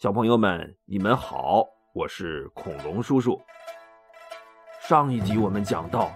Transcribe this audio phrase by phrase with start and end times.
[0.00, 3.36] 小朋友们，你们好，我是恐龙叔叔。
[4.80, 6.12] 上一集我们讲到，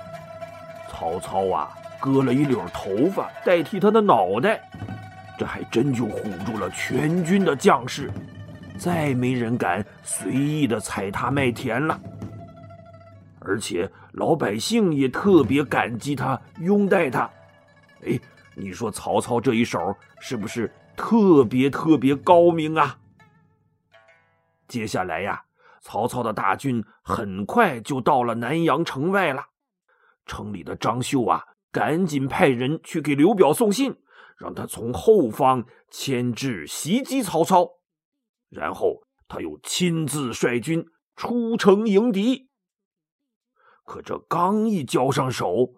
[0.88, 1.68] 曹操啊，
[2.00, 4.60] 割了一绺头发代替他的脑袋，
[5.36, 8.08] 这还真就唬住了全军的将士，
[8.78, 11.98] 再没人敢随意的踩踏麦田了。
[13.40, 17.28] 而且老百姓也特别感激他，拥戴他。
[18.06, 18.16] 哎，
[18.54, 22.96] 你说曹操这一手是不是特别特别高明啊？
[24.72, 25.44] 接下来呀，
[25.82, 29.48] 曹操的大军很快就到了南阳城外了。
[30.24, 34.00] 城里的张绣啊，赶紧派人去给刘表送信，
[34.38, 37.68] 让他从后方牵制袭击曹操。
[38.48, 42.48] 然后他又亲自率军出城迎敌。
[43.84, 45.74] 可这刚一交上手，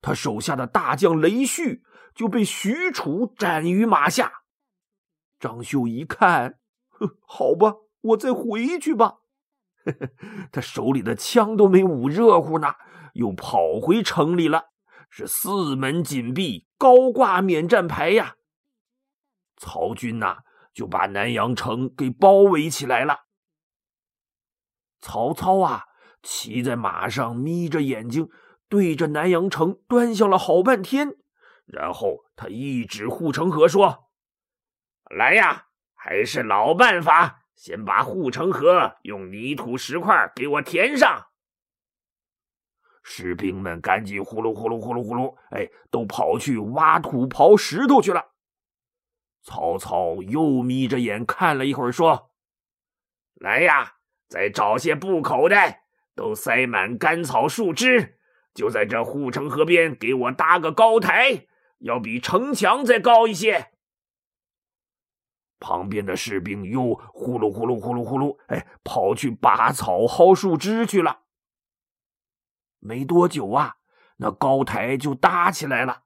[0.00, 1.82] 他手下的大将雷旭
[2.14, 4.32] 就被许褚斩于马下。
[5.38, 6.58] 张绣一看，
[6.88, 7.74] 哼， 好吧。
[8.08, 9.18] 我再回去吧，
[10.52, 12.74] 他手里的枪都没捂热乎呢，
[13.14, 14.66] 又跑回城里了。
[15.10, 18.36] 是四门紧闭，高挂免战牌呀。
[19.56, 20.40] 曹军呐，
[20.74, 23.20] 就把南阳城给包围起来了。
[25.00, 25.84] 曹操啊，
[26.22, 28.28] 骑在马上，眯着眼睛，
[28.68, 31.16] 对着南阳城端详了好半天，
[31.64, 34.10] 然后他一指护城河说
[35.16, 41.26] ：“来呀，还是老办法。”先把护城河用泥土石块给我填上。
[43.02, 48.26] 士兵们赶紧呼噜呼噜呼噜呼噜，哎，都跑去挖土刨石头去了。
[49.42, 52.30] 曹操又眯着眼看了一会儿，说
[53.34, 53.94] ：“来呀，
[54.28, 55.82] 再找些布口袋，
[56.14, 58.20] 都塞满干草树枝，
[58.54, 63.72] 就在这护城河边给我搭个高台，要比城墙再高一些。”
[65.60, 71.22] 旁边的士兵又呼噜呼噜呼噜呼噜，哎，跑去拔草薅树枝去了。
[72.78, 73.78] 没多久啊，
[74.18, 76.04] 那高台就搭起来了。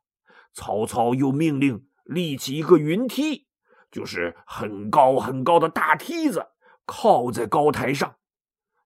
[0.55, 3.47] 曹操又命令立起一个云梯，
[3.91, 6.53] 就是很高很高的大梯子，
[6.87, 8.17] 靠在高台上。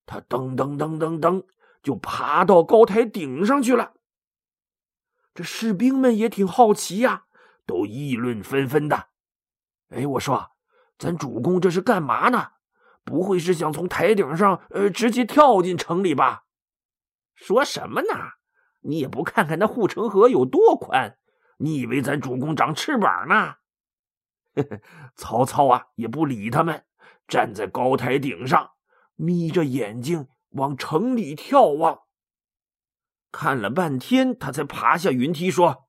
[0.05, 1.45] 他噔噔噔噔噔，
[1.81, 3.95] 就爬到高台顶上去了。
[5.33, 7.27] 这士兵们也挺好奇呀，
[7.65, 9.11] 都议论纷纷的。
[9.91, 10.56] 哎，我说。
[10.99, 12.53] 咱主公这是干嘛呢？
[13.05, 16.45] 不会是想从台顶上呃直接跳进城里吧？
[17.35, 18.09] 说什么呢？
[18.81, 21.19] 你也不看看那护城河有多宽？
[21.59, 23.57] 你以为咱主公长翅膀呢？
[25.15, 26.85] 曹操啊也不理他们，
[27.29, 28.71] 站在高台顶上，
[29.15, 32.01] 眯着眼睛往城里眺望。
[33.31, 35.89] 看了半天，他才爬下云梯，说：“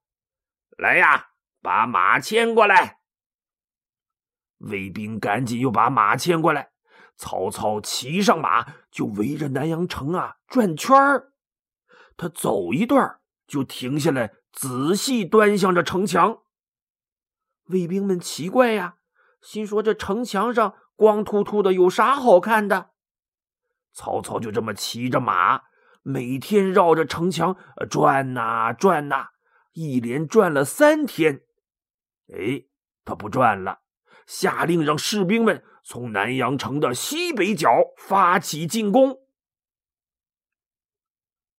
[0.77, 1.29] 来呀，
[1.61, 2.96] 把马牵过来。”
[4.57, 6.71] 卫兵赶紧又把马牵过来，
[7.15, 11.33] 曹操骑上马就围着南阳城啊转圈儿。
[12.15, 16.39] 他走一段就停下来，仔细端详着城墙。
[17.65, 18.95] 卫兵们奇怪呀，
[19.41, 22.91] 心说这城墙上光秃秃的，有啥好看的？
[23.93, 25.61] 曹操就这么骑着马，
[26.01, 27.57] 每天绕着城墙
[27.89, 29.29] 转呐转呐，
[29.73, 31.41] 一连转了三天。
[32.31, 32.65] 哎，
[33.03, 33.81] 他不转了。
[34.27, 37.67] 下令让士兵们从南阳城的西北角
[37.97, 39.21] 发起进攻。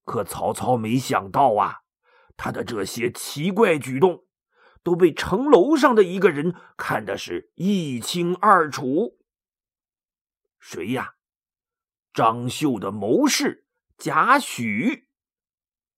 [0.05, 1.79] 可曹操没想到啊，
[2.37, 4.27] 他的这些奇怪举动
[4.83, 9.19] 都被城楼上的一个人看的是一清二楚。
[10.61, 11.15] 谁呀？
[12.13, 15.05] 张绣的谋士贾诩。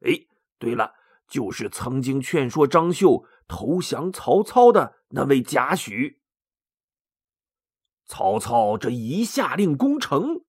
[0.01, 0.27] 哎，
[0.59, 0.95] 对了，
[1.27, 6.20] 就是曾经劝说张绣投降曹操的那位贾诩。
[8.11, 10.41] 曹操这一下令攻城，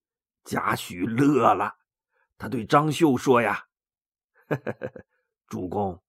[0.43, 1.75] 贾诩乐了。
[2.39, 3.65] 他对张绣说：“呀，
[5.45, 6.01] 主公，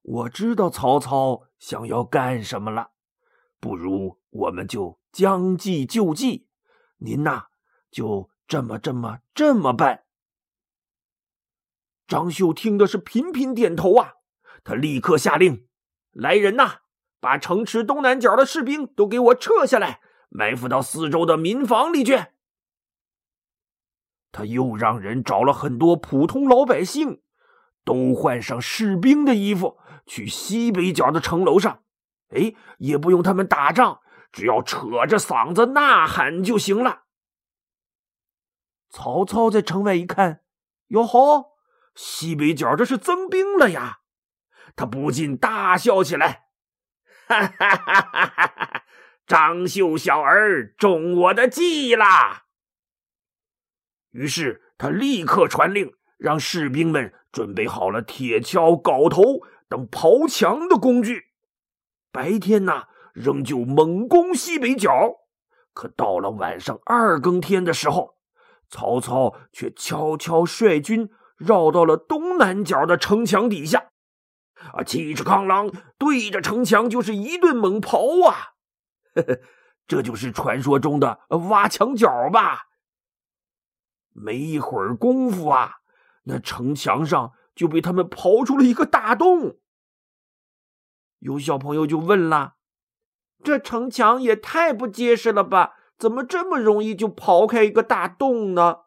[0.00, 2.92] 我知道曹操想要干什么了，
[3.60, 6.48] 不如我们就将计就计。
[6.96, 7.48] 您呐，
[7.90, 10.04] 就这么这么这么办。”
[12.08, 14.14] 张绣听的是频频点头啊。
[14.64, 15.68] 他立刻下令
[16.12, 16.78] ：“来人呐，
[17.20, 20.00] 把城池东南角的士兵都给我撤下来。”
[20.36, 22.26] 埋伏到四周的民房里去。
[24.32, 27.22] 他又让人找了很多普通老百姓，
[27.84, 31.84] 都换上士兵的衣服，去西北角的城楼上。
[32.30, 34.00] 哎，也不用他们打仗，
[34.32, 37.04] 只要扯着嗓子呐喊就行了。
[38.90, 40.42] 曹操在城外一看，
[40.88, 41.52] 哟吼，
[41.94, 44.00] 西北角这是增兵了呀！
[44.74, 46.48] 他不禁大笑起来，
[47.28, 48.83] 哈哈哈哈哈哈！
[49.26, 52.44] 张绣小儿中我的计啦！
[54.10, 61.28] 于是他立刻传令，让士兵们准备好了铁锹、镐头等刨墙的工具。
[62.12, 65.16] 白天呢，仍旧猛攻西北角。
[65.72, 68.16] 可到了晚上二更天的时候，
[68.68, 73.90] 曹操却悄悄率军绕到了东南角的城墙底下，
[74.74, 78.53] 啊，气势抗狼，对着城墙就是一顿猛刨啊！
[79.14, 79.40] 呵呵，
[79.86, 82.68] 这就是传说中的挖墙脚吧？
[84.10, 85.76] 没一会儿功夫啊，
[86.24, 89.58] 那城墙上就被他们刨出了一个大洞。
[91.18, 92.56] 有小朋友就问了
[93.42, 95.74] ：“这城墙也太不结实了吧？
[95.98, 98.82] 怎么这么容易就刨开一个大洞呢？”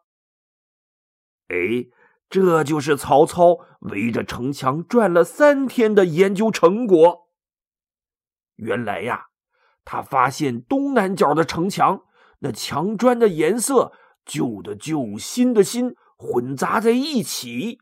[1.48, 1.88] 哎，
[2.30, 7.28] 这就是曹操围着城墙转了三天的研究成果。
[8.56, 9.27] 原来呀。
[9.90, 12.04] 他发现东南角的城墙，
[12.40, 13.90] 那墙砖的颜色
[14.26, 17.80] 旧的旧，新的新，混杂在一起，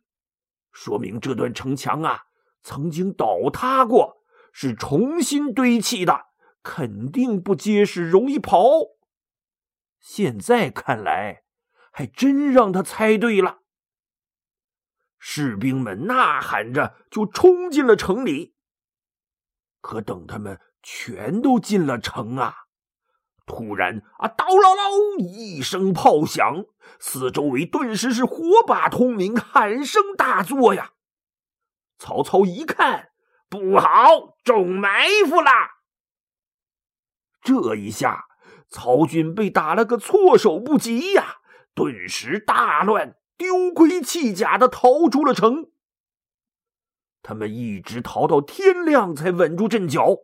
[0.70, 2.26] 说明这段城墙啊
[2.62, 4.22] 曾经倒塌过，
[4.52, 6.26] 是重新堆砌的，
[6.62, 8.60] 肯定不结实，容易跑。
[9.98, 11.42] 现在看来，
[11.90, 13.62] 还真让他猜对了。
[15.18, 18.54] 士兵们呐喊着就冲进了城里，
[19.80, 20.60] 可等他们。
[20.88, 22.54] 全都进了城啊！
[23.44, 26.64] 突然啊，刀嗷嗷一声炮响，
[27.00, 30.92] 四周围顿时是火把通明，喊声大作呀！
[31.98, 33.08] 曹操一看，
[33.48, 35.80] 不好，中埋伏啦！
[37.42, 38.26] 这一下，
[38.68, 41.38] 曹军被打了个措手不及呀，
[41.74, 45.68] 顿时大乱，丢盔弃甲的逃出了城。
[47.22, 50.18] 他们一直逃到天亮，才稳住阵脚。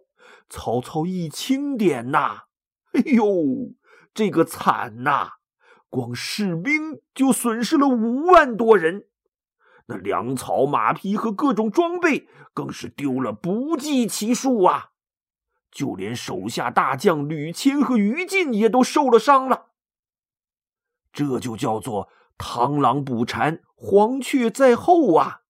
[0.54, 2.42] 曹操一清点呐，
[2.92, 3.24] 哎呦，
[4.12, 5.36] 这个惨呐！
[5.88, 9.06] 光士兵就损失了五万多人，
[9.86, 14.90] 那粮草、马匹和各种装备更是丢了不计其数啊！
[15.70, 19.68] 就连手下大将吕谦和于禁也都受了伤了。
[21.14, 25.44] 这就叫做螳螂捕蝉，黄雀在后啊！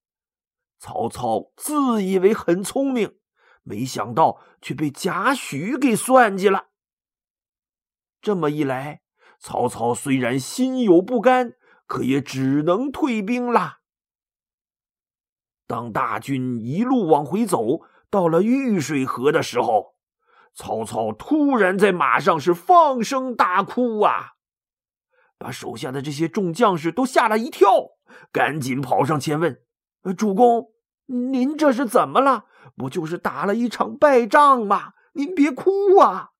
[0.78, 3.16] 曹操自以为很聪明。
[3.64, 6.68] 没想到却被贾诩给算计了。
[8.22, 9.02] 这么一来，
[9.40, 11.54] 曹操虽然心有不甘，
[11.86, 13.80] 可也只能退兵了。
[15.66, 19.96] 当大军一路往回走，到了玉水河的时候，
[20.54, 24.34] 曹操突然在马上是放声大哭啊，
[25.36, 27.96] 把手下的这些众将士都吓了一跳，
[28.30, 29.62] 赶紧跑上前问
[30.16, 30.72] ：“主公，
[31.06, 32.44] 您这是怎么了？”
[32.76, 34.94] 不就是打了一场败仗吗？
[35.14, 36.30] 您别哭啊！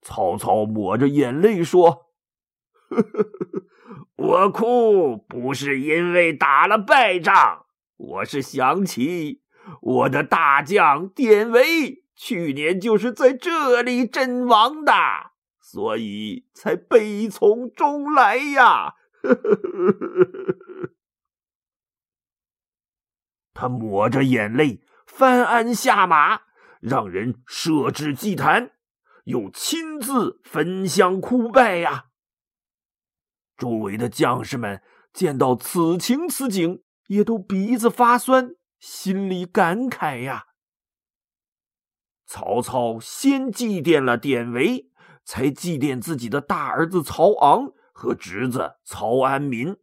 [0.00, 2.06] 曹操抹着眼泪说
[4.18, 7.66] ：“我哭不是因为打了败仗，
[7.96, 9.42] 我是想起
[9.80, 14.92] 我的大将典韦去年就是在这里阵亡的，
[15.60, 18.94] 所以才悲从中来呀。
[23.62, 26.40] ”他抹着眼泪翻鞍下马，
[26.80, 28.72] 让人设置祭坛，
[29.26, 32.06] 又亲自焚香哭拜呀。
[33.56, 40.46] 周围的将士们见到此情此景，也都鼻子发酸，心里感慨呀。
[42.26, 44.90] 曹操先祭奠了典韦，
[45.24, 49.76] 才祭奠自己的大儿子曹昂和侄子曹安民，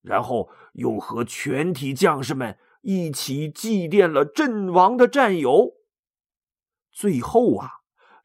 [0.00, 2.58] 然后又和全体将士们。
[2.84, 5.72] 一起祭奠了阵亡的战友，
[6.92, 7.70] 最后啊，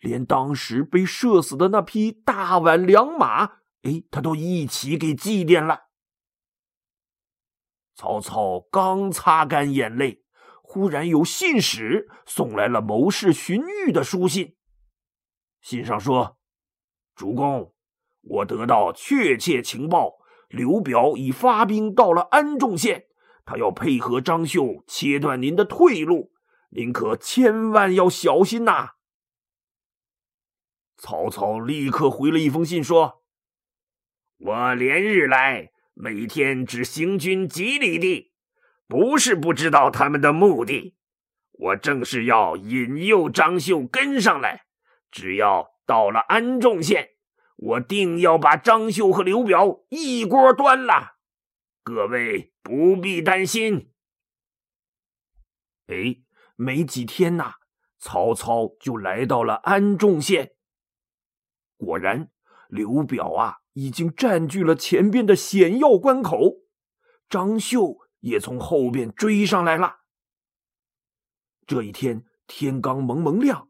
[0.01, 3.46] 连当时被射死的那匹大宛良马，
[3.84, 5.84] 哎，他都一起给祭奠了。
[7.96, 10.25] 曹操刚擦干眼泪，
[10.62, 14.58] 忽然有信使送来了谋士荀彧的书信。
[15.62, 16.38] 信上说
[17.16, 17.74] ：“主公，
[18.22, 20.18] 我得到确切情报，
[20.50, 23.06] 刘表已发兵到了安众县。”
[23.50, 26.34] 他要配合张绣切断您的退路，
[26.70, 28.91] 您可千万要小心呐！
[30.96, 33.24] 曹操立刻回了一封信说
[34.38, 38.34] ：“我连日来每天只行军几里地，
[38.88, 40.96] 不是不知道他们的目的。
[41.53, 44.65] 我正是要引诱张绣跟上来，
[45.10, 47.13] 只要到了安众县，
[47.56, 51.15] 我定要把张绣和刘表一锅端了。
[51.93, 53.91] 各位。”不必担心。
[55.88, 56.22] 哎，
[56.55, 57.53] 没几天呐，
[57.98, 60.53] 曹操就来到了安众县。
[61.77, 62.29] 果然，
[62.67, 66.58] 刘表啊，已经占据了前边的险要关口，
[67.27, 70.01] 张绣也从后边追上来了。
[71.65, 73.69] 这一天天刚蒙蒙亮，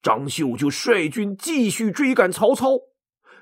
[0.00, 2.78] 张绣就率军继续追赶曹操，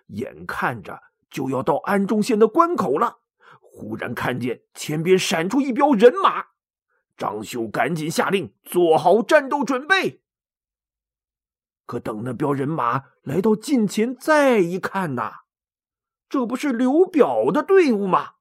[0.08, 3.20] 眼看着就要到安众县的关口了，
[3.76, 6.46] 忽然看见前边闪出一彪人马，
[7.14, 10.22] 张绣赶紧下令做好战斗准备。
[11.84, 15.40] 可等那彪人马来到近前，再一看呐，
[16.26, 18.36] 这不是刘表的队伍吗？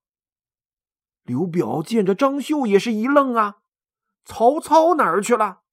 [1.24, 3.58] 刘表见着张绣也是一愣啊，
[4.24, 5.64] 曹操哪儿去了？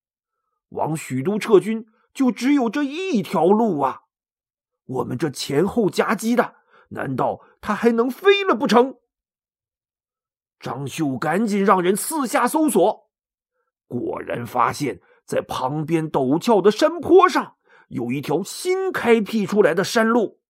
[0.70, 4.00] 往许都撤军就只有这一条路啊！
[4.86, 6.56] 我们这前后夹击的，
[6.88, 8.96] 难道他还能飞了不成？
[10.62, 13.10] 张绣赶紧让人四下搜索，
[13.88, 17.56] 果然发现，在旁边陡峭的山坡上。
[17.88, 20.40] 有一条新开辟出来的山路。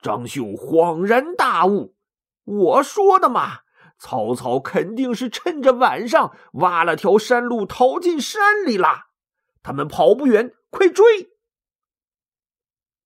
[0.00, 1.94] 张绣恍然大悟
[2.42, 3.60] ：“我说的嘛，
[3.98, 9.10] 曹操肯定是趁着晚上挖了条山路逃进山里了。
[9.62, 11.04] 他们跑不远，快追！”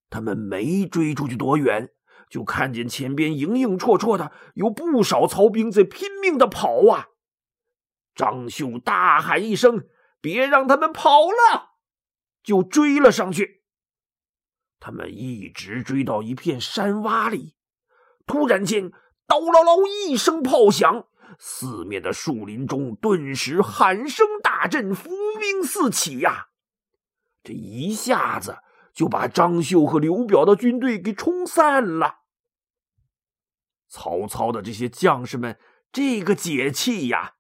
[0.09, 1.91] 他们没追出去多远，
[2.33, 7.09] 就看见前边影影绰绰的有不少曹兵在拼命的跑啊！
[8.15, 9.85] 张绣大喊一声
[10.19, 11.73] ：“别让他们跑了！”
[12.43, 13.65] 就追了上去。
[14.81, 17.55] 他们一直追到一片山洼里，
[18.27, 18.91] 突然间，
[19.27, 21.05] 刀唠唠一声炮响，
[21.39, 26.47] 四面的树林中顿时喊声大震，伏兵四起呀！
[27.43, 28.57] 这一下子
[28.95, 32.22] 就把张绣和刘表的军队给冲散了。
[33.93, 35.59] 曹操的这些将士们
[35.93, 37.35] 这个解气呀，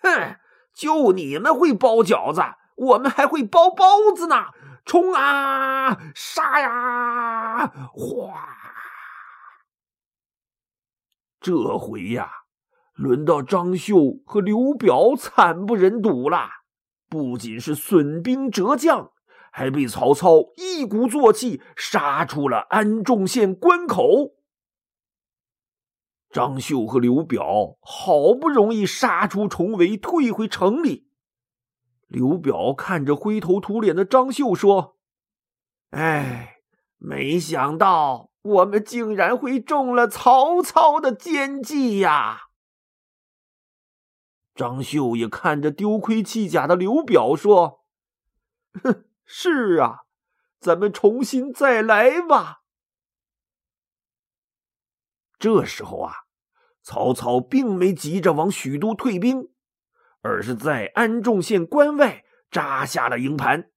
[0.00, 0.36] 哼，
[0.72, 2.40] 就你们会包饺子。
[2.76, 4.52] 我们还会包包子呢！
[4.84, 8.46] 冲啊，杀呀，哗！
[11.40, 12.30] 这回呀，
[12.94, 16.48] 轮到张绣和刘表惨不忍睹了。
[17.08, 19.10] 不仅是损兵折将，
[19.50, 24.35] 还被曹操一鼓作气杀出了安众县关口。
[26.36, 31.08] 张绣和刘表好不容易杀出重围，退回城里。
[32.08, 34.98] 刘表看着灰头土脸的张绣说
[35.96, 36.58] ：“哎，
[36.98, 42.48] 没想到我们竟然会中了曹操的奸计呀！”
[44.54, 47.86] 张绣也看着丢盔弃甲的刘表说
[48.84, 50.00] ：“哼，是啊，
[50.60, 52.58] 咱们重新再来吧。”
[55.40, 56.25] 这时候啊，
[56.86, 59.50] 曹操并没急着往许都退兵。
[60.20, 63.70] 而是在安众县关外扎下了营盘，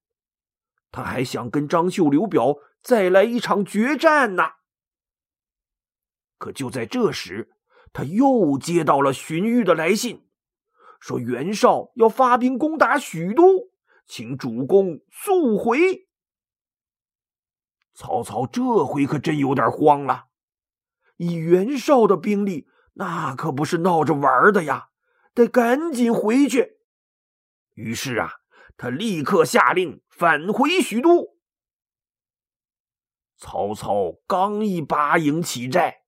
[0.90, 4.44] 他还想跟张绣、刘表再来一场决战呢。
[6.38, 7.52] 可就在这时，
[7.92, 10.26] 他又接到了荀彧的来信，
[11.00, 13.70] 说袁绍要发兵攻打许都，
[14.06, 16.08] 请主公速回。
[17.94, 20.26] 曹操这回可真有点慌了，
[21.16, 24.88] 以袁绍的兵力，那可不是闹着玩的呀。
[25.32, 26.78] 得赶紧回去。
[27.74, 28.40] 于是啊，
[28.76, 31.36] 他立刻下令返回许都。
[33.36, 36.02] 曹操刚一拔营起寨，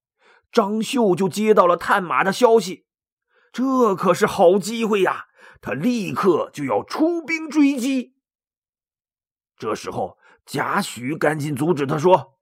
[0.51, 2.85] 张绣就接到了探马的消息，
[3.51, 5.27] 这可是好机会呀！
[5.61, 8.17] 他立刻就要出兵追击。
[9.55, 12.37] 这时候，贾诩赶紧阻止他说：“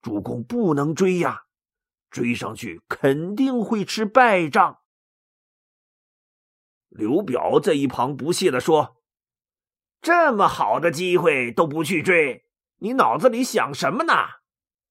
[0.00, 1.45] 主公不能追呀，
[2.10, 4.80] 追上去肯定会吃败仗。”
[6.88, 9.02] 刘表在一旁不屑的说
[10.00, 12.46] ：“这么好的机会都不去追，
[12.78, 14.12] 你脑子里想什么呢？”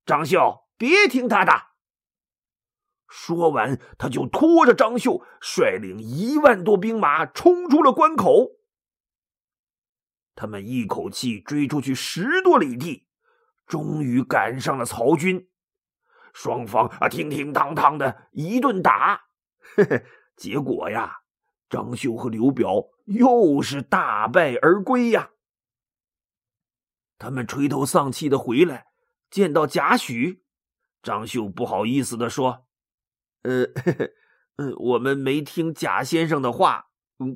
[0.06, 1.52] 张绣，别听他的。
[3.08, 8.52] 说完，他就拖着张绣，率领一万多兵马冲出了关口。
[10.36, 13.08] 他们一口气追出去十多里地，
[13.66, 15.48] 终于赶上了曹军。
[16.36, 19.30] 双方啊，叮叮当当的一顿打，
[19.78, 21.22] 嘿嘿，结果呀。
[21.68, 25.32] 张绣和刘表又是大败而归呀！
[27.18, 28.86] 他们垂头丧气的回来，
[29.32, 30.42] 见到贾诩，
[31.02, 32.68] 张绣不好意思的说
[33.42, 33.64] ：“呃，
[34.58, 36.92] 呃，我们没听贾先生的话，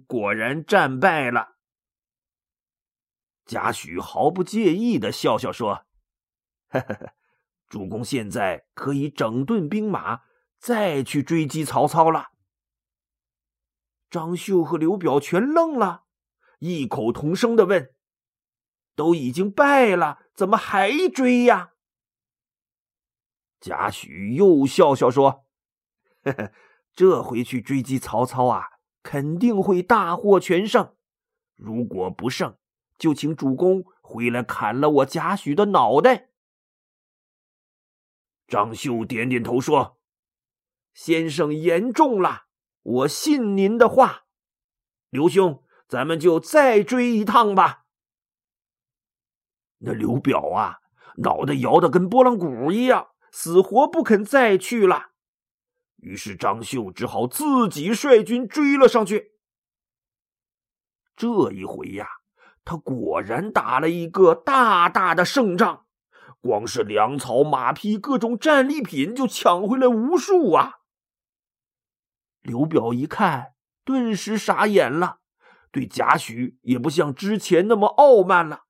[0.06, 1.56] 果然战败了。”
[3.46, 5.86] 贾诩毫不介意的笑笑说
[6.70, 7.14] ：“呵呵呵，
[7.70, 10.22] 主公现在可以整顿兵马，
[10.58, 12.32] 再去追击曹操了。”
[14.10, 16.06] 张绣和刘表全愣了，
[16.58, 17.94] 异口同声的问
[18.96, 21.74] ：“都已经败了，怎么还追呀？”
[23.62, 25.46] 贾诩又笑笑说
[26.26, 26.52] ：“呵呵，
[26.96, 28.64] 这回去追击曹操啊，
[29.04, 30.96] 肯定会大获全胜。
[31.56, 32.58] 如果不胜，
[32.98, 36.29] 就请主公回来砍了我贾诩的脑袋。”
[38.50, 40.00] 张绣点点头说
[40.94, 42.46] ：“先生言重了，
[42.82, 44.24] 我信您的话。
[45.10, 47.86] 刘兄，咱们就再追一趟吧。”
[49.82, 50.80] 那刘表啊，
[51.18, 53.10] 脑袋摇得跟拨浪鼓一样。
[53.32, 55.12] 死活不肯再去了，
[55.98, 59.34] 于是张绣只好自己率军追了上去。
[61.16, 62.08] 这一回呀，
[62.66, 65.86] 他果然打了一个大大的胜仗，
[66.42, 70.80] 光是粮草、马匹、各种战利品就抢回来无数啊！
[72.42, 73.54] 刘表一看，
[73.84, 75.20] 顿时傻眼了，
[75.72, 78.62] 对贾诩也不像之前那么傲慢了。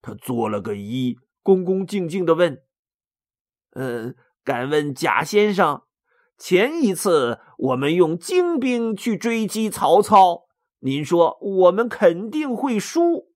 [0.00, 2.62] 他做了个揖，恭恭敬敬的问。
[3.72, 5.82] 嗯，敢问贾先生，
[6.38, 10.46] 前一次我们用精兵去追击曹操，
[10.78, 13.27] 您说我们肯定会输；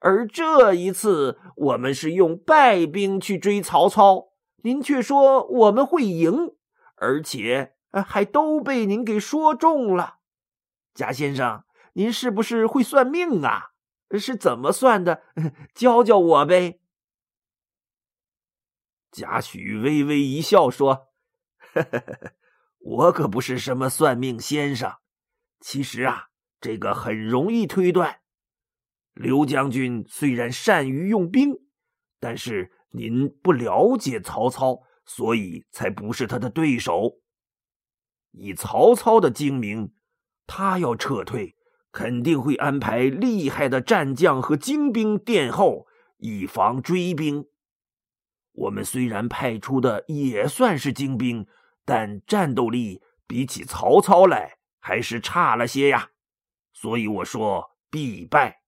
[0.00, 6.54] 而这一次我们是用败兵去追曹操，您却说我们会赢，
[6.96, 7.74] 而且
[8.06, 10.16] 还都被您给说中了。
[10.94, 13.72] 贾先生，您是不是会算命啊？
[14.18, 15.22] 是怎么算的？
[15.74, 16.80] 教教我呗。
[19.10, 21.08] 贾诩微微一笑， 说
[22.78, 24.96] ：“我可不是什么算命先生。
[25.60, 26.28] 其实啊，
[26.60, 28.20] 这个很容易推断。
[29.16, 31.54] 刘将军虽然善于用兵，
[32.20, 37.14] 但是您不了解曹操，所以才不是他的对手。
[38.32, 39.94] 以曹操的精明，
[40.46, 41.56] 他要撤退，
[41.90, 45.86] 肯定会安排厉害的战将和精兵殿后，
[46.18, 47.46] 以防追兵。”
[48.52, 51.46] 我们虽然派出的也算是精兵，
[51.86, 56.10] 但战斗力比起曹操来还是差了些呀。
[56.74, 58.60] 所以我说必败。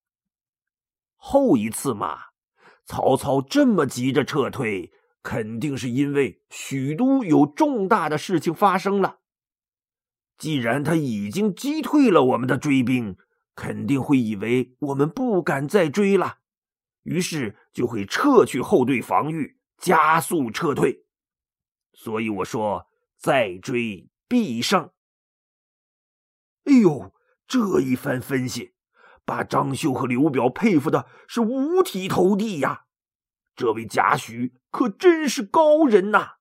[1.19, 2.19] 后一次嘛，
[2.87, 9.19] 曹操这么急着撤退，肯定是因为许都有重大的事情发生了。
[10.39, 13.17] 既然他已经击退了我们的追兵，
[13.55, 16.39] 肯定会以为我们不敢再追了，
[17.03, 19.59] 于是就会撤去后队防御。
[19.81, 21.05] 加速撤退，
[21.93, 24.91] 所以我说再追必胜。
[26.65, 27.15] 哎呦，
[27.47, 28.75] 这一番分析，
[29.29, 32.87] 把张绣和刘表佩服的是五体投地呀！
[33.55, 36.37] 这位贾诩可真是高人呐！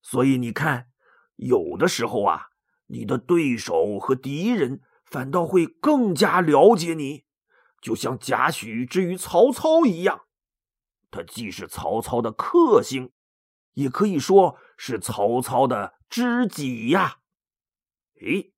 [0.00, 0.88] 所以你看，
[1.36, 2.46] 有的时候啊，
[2.86, 7.26] 你的对手和敌人反倒会更加了解你，
[7.82, 10.22] 就像贾诩之于曹操一样。
[11.10, 13.12] 他既是曹操的克星，
[13.74, 17.18] 也可以说是曹操的知己呀。
[18.22, 18.54] 诶，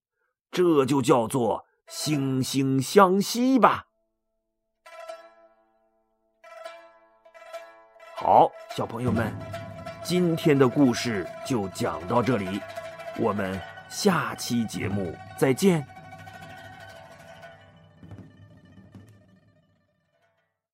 [0.53, 3.85] 这就叫做惺惺相惜吧。
[8.17, 9.35] 好，小朋友们，
[10.05, 12.61] 今天的故事就讲到这里，
[13.19, 15.85] 我们下期节目再见。